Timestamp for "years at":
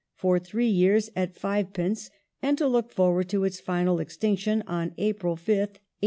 0.65-1.35